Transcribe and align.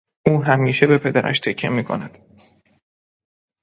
او 0.27 0.43
همیشه 0.43 0.87
به 0.87 0.97
پدرش 0.97 1.39
تکیه 1.39 1.69
میکند. 1.69 2.17